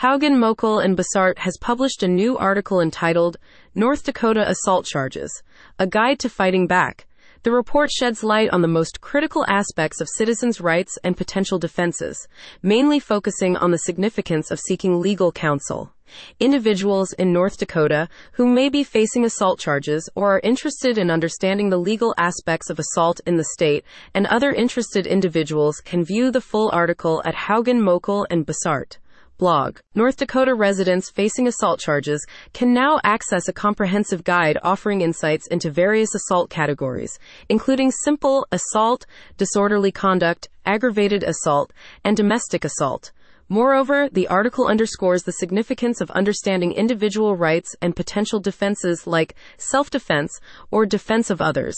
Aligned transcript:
Haugen, 0.00 0.36
Moeckel, 0.36 0.84
and 0.84 0.94
Bossart 0.94 1.38
has 1.38 1.56
published 1.58 2.02
a 2.02 2.08
new 2.08 2.36
article 2.36 2.82
entitled 2.82 3.38
North 3.74 4.04
Dakota 4.04 4.46
Assault 4.46 4.84
Charges, 4.84 5.42
A 5.78 5.86
Guide 5.86 6.18
to 6.18 6.28
Fighting 6.28 6.66
Back. 6.66 7.06
The 7.44 7.50
report 7.50 7.90
sheds 7.90 8.22
light 8.22 8.50
on 8.50 8.60
the 8.60 8.68
most 8.68 9.00
critical 9.00 9.46
aspects 9.48 10.02
of 10.02 10.08
citizens' 10.18 10.60
rights 10.60 10.98
and 11.02 11.16
potential 11.16 11.58
defenses, 11.58 12.28
mainly 12.62 13.00
focusing 13.00 13.56
on 13.56 13.70
the 13.70 13.78
significance 13.78 14.50
of 14.50 14.60
seeking 14.60 15.00
legal 15.00 15.32
counsel. 15.32 15.94
Individuals 16.38 17.14
in 17.14 17.32
North 17.32 17.56
Dakota 17.56 18.10
who 18.32 18.46
may 18.46 18.68
be 18.68 18.84
facing 18.84 19.24
assault 19.24 19.58
charges 19.58 20.10
or 20.14 20.36
are 20.36 20.40
interested 20.44 20.98
in 20.98 21.10
understanding 21.10 21.70
the 21.70 21.78
legal 21.78 22.14
aspects 22.18 22.68
of 22.68 22.78
assault 22.78 23.22
in 23.26 23.38
the 23.38 23.48
state 23.54 23.82
and 24.12 24.26
other 24.26 24.52
interested 24.52 25.06
individuals 25.06 25.80
can 25.80 26.04
view 26.04 26.30
the 26.30 26.42
full 26.42 26.70
article 26.74 27.22
at 27.24 27.34
Haugen, 27.34 27.80
Moeckel, 27.80 28.26
and 28.28 28.46
Bossart 28.46 28.98
blog. 29.38 29.78
North 29.94 30.16
Dakota 30.16 30.54
residents 30.54 31.10
facing 31.10 31.46
assault 31.46 31.80
charges 31.80 32.26
can 32.52 32.72
now 32.72 33.00
access 33.04 33.48
a 33.48 33.52
comprehensive 33.52 34.24
guide 34.24 34.58
offering 34.62 35.00
insights 35.00 35.46
into 35.48 35.70
various 35.70 36.14
assault 36.14 36.50
categories, 36.50 37.18
including 37.48 37.90
simple 37.90 38.46
assault, 38.52 39.06
disorderly 39.36 39.92
conduct, 39.92 40.48
aggravated 40.64 41.22
assault, 41.22 41.72
and 42.04 42.16
domestic 42.16 42.64
assault. 42.64 43.12
Moreover, 43.48 44.08
the 44.10 44.26
article 44.26 44.66
underscores 44.66 45.22
the 45.22 45.30
significance 45.30 46.00
of 46.00 46.10
understanding 46.10 46.72
individual 46.72 47.36
rights 47.36 47.76
and 47.80 47.94
potential 47.94 48.40
defenses 48.40 49.06
like 49.06 49.36
self 49.56 49.88
defense 49.88 50.40
or 50.72 50.84
defense 50.84 51.30
of 51.30 51.40
others. 51.40 51.76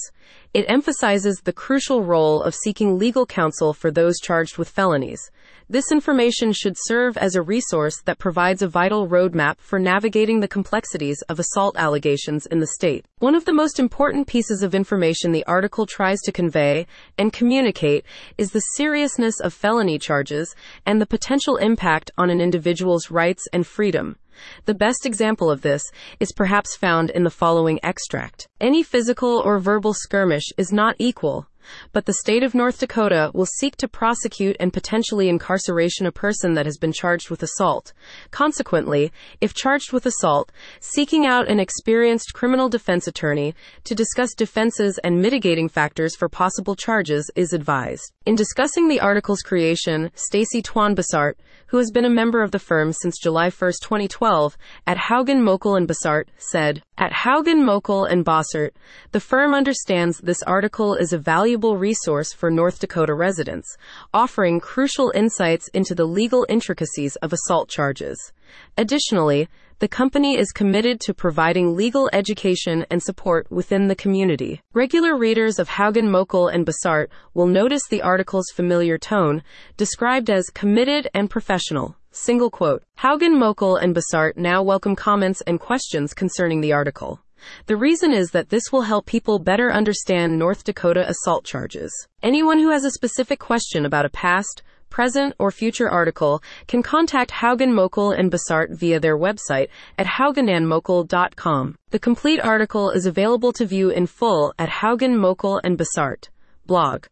It 0.58 0.66
emphasizes 0.66 1.40
the 1.44 1.52
crucial 1.52 2.02
role 2.02 2.42
of 2.42 2.52
seeking 2.52 2.98
legal 2.98 3.24
counsel 3.26 3.72
for 3.72 3.92
those 3.92 4.18
charged 4.18 4.58
with 4.58 4.68
felonies. 4.68 5.30
This 5.70 5.92
information 5.92 6.52
should 6.52 6.76
serve 6.76 7.16
as 7.16 7.36
a 7.36 7.42
resource 7.42 8.02
that 8.06 8.18
provides 8.18 8.60
a 8.60 8.66
vital 8.66 9.06
roadmap 9.06 9.58
for 9.60 9.78
navigating 9.78 10.40
the 10.40 10.48
complexities 10.48 11.22
of 11.28 11.38
assault 11.38 11.76
allegations 11.78 12.44
in 12.46 12.58
the 12.58 12.66
state. 12.66 13.04
One 13.20 13.36
of 13.36 13.44
the 13.44 13.52
most 13.52 13.78
important 13.78 14.26
pieces 14.26 14.64
of 14.64 14.74
information 14.74 15.30
the 15.30 15.46
article 15.46 15.86
tries 15.86 16.18
to 16.22 16.32
convey 16.32 16.88
and 17.16 17.32
communicate 17.32 18.04
is 18.36 18.50
the 18.50 18.66
seriousness 18.74 19.38
of 19.38 19.54
felony 19.54 19.96
charges 19.96 20.56
and 20.84 21.00
the 21.00 21.06
potential 21.06 21.56
impact 21.58 22.10
on 22.18 22.30
an 22.30 22.40
individual's 22.40 23.12
rights 23.12 23.46
and 23.52 23.64
freedom. 23.64 24.16
The 24.64 24.74
best 24.74 25.06
example 25.06 25.50
of 25.50 25.62
this 25.62 25.82
is 26.20 26.32
perhaps 26.32 26.76
found 26.76 27.10
in 27.10 27.24
the 27.24 27.30
following 27.30 27.80
extract. 27.82 28.48
Any 28.60 28.82
physical 28.82 29.42
or 29.44 29.58
verbal 29.58 29.94
skirmish 29.94 30.52
is 30.56 30.72
not 30.72 30.96
equal 30.98 31.46
but 31.92 32.06
the 32.06 32.14
state 32.14 32.42
of 32.42 32.54
North 32.54 32.80
Dakota 32.80 33.30
will 33.34 33.46
seek 33.46 33.76
to 33.76 33.88
prosecute 33.88 34.56
and 34.60 34.72
potentially 34.72 35.28
incarceration 35.28 36.06
a 36.06 36.12
person 36.12 36.54
that 36.54 36.66
has 36.66 36.78
been 36.78 36.92
charged 36.92 37.30
with 37.30 37.42
assault. 37.42 37.92
Consequently, 38.30 39.12
if 39.40 39.54
charged 39.54 39.92
with 39.92 40.06
assault, 40.06 40.52
seeking 40.80 41.26
out 41.26 41.48
an 41.48 41.60
experienced 41.60 42.32
criminal 42.34 42.68
defense 42.68 43.06
attorney 43.06 43.54
to 43.84 43.94
discuss 43.94 44.34
defenses 44.34 44.98
and 45.04 45.20
mitigating 45.20 45.68
factors 45.68 46.16
for 46.16 46.28
possible 46.28 46.74
charges 46.74 47.30
is 47.34 47.52
advised. 47.52 48.12
In 48.26 48.34
discussing 48.34 48.88
the 48.88 49.00
article's 49.00 49.40
creation, 49.40 50.10
Stacy 50.14 50.62
Twan 50.62 50.94
Bossart, 50.94 51.34
who 51.68 51.78
has 51.78 51.90
been 51.90 52.04
a 52.04 52.10
member 52.10 52.42
of 52.42 52.50
the 52.50 52.58
firm 52.58 52.92
since 52.92 53.18
July 53.18 53.50
1, 53.50 53.72
2012, 53.82 54.56
at 54.86 54.96
Haugen, 54.96 55.42
Moeckel 55.42 55.76
and 55.76 55.86
Bossart, 55.86 56.28
said, 56.38 56.82
At 56.96 57.12
Haugen, 57.12 57.62
Moeckel 57.62 58.10
and 58.10 58.24
Bossart, 58.24 58.70
the 59.12 59.20
firm 59.20 59.54
understands 59.54 60.18
this 60.18 60.42
article 60.42 60.94
is 60.94 61.12
a 61.12 61.18
valuable 61.18 61.57
resource 61.66 62.32
for 62.32 62.50
North 62.50 62.78
Dakota 62.78 63.14
residents, 63.14 63.76
offering 64.14 64.60
crucial 64.60 65.10
insights 65.14 65.68
into 65.74 65.94
the 65.94 66.04
legal 66.04 66.46
intricacies 66.48 67.16
of 67.16 67.32
assault 67.32 67.68
charges. 67.68 68.32
Additionally, 68.76 69.48
the 69.80 69.88
company 69.88 70.36
is 70.36 70.50
committed 70.50 71.00
to 71.00 71.14
providing 71.14 71.76
legal 71.76 72.08
education 72.12 72.86
and 72.90 73.02
support 73.02 73.50
within 73.50 73.88
the 73.88 73.94
community. 73.94 74.60
Regular 74.72 75.16
readers 75.16 75.58
of 75.58 75.68
Haugen, 75.68 76.08
Moeckel, 76.08 76.52
and 76.52 76.66
Bossart 76.66 77.08
will 77.34 77.46
notice 77.46 77.82
the 77.88 78.02
article's 78.02 78.50
familiar 78.54 78.98
tone, 78.98 79.42
described 79.76 80.30
as 80.30 80.50
committed 80.50 81.08
and 81.14 81.28
professional. 81.28 81.96
Single 82.10 82.50
quote. 82.50 82.82
Haugen, 82.98 83.36
Moeckel, 83.36 83.80
and 83.80 83.94
Bossart 83.94 84.36
now 84.36 84.62
welcome 84.62 84.96
comments 84.96 85.42
and 85.42 85.60
questions 85.60 86.14
concerning 86.14 86.60
the 86.60 86.72
article. 86.72 87.20
The 87.66 87.76
reason 87.76 88.12
is 88.12 88.30
that 88.30 88.48
this 88.48 88.72
will 88.72 88.82
help 88.82 89.06
people 89.06 89.38
better 89.38 89.72
understand 89.72 90.38
North 90.38 90.64
Dakota 90.64 91.08
assault 91.08 91.44
charges. 91.44 91.92
Anyone 92.22 92.58
who 92.58 92.70
has 92.70 92.84
a 92.84 92.90
specific 92.90 93.38
question 93.38 93.84
about 93.86 94.04
a 94.04 94.10
past, 94.10 94.62
present, 94.90 95.34
or 95.38 95.50
future 95.50 95.88
article 95.88 96.42
can 96.66 96.82
contact 96.82 97.30
Haugen 97.30 97.72
Moeckel 97.72 98.18
and 98.18 98.30
Bossart 98.30 98.70
via 98.74 98.98
their 99.00 99.16
website 99.16 99.68
at 99.96 100.06
haugenandmoeckel.com. 100.06 101.76
The 101.90 101.98
complete 101.98 102.40
article 102.40 102.90
is 102.90 103.06
available 103.06 103.52
to 103.52 103.66
view 103.66 103.90
in 103.90 104.06
full 104.06 104.54
at 104.58 104.68
Haugen 104.68 105.16
Moeckel 105.16 105.60
and 105.62 105.78
Bossart 105.78 106.28
blog. 106.68 107.06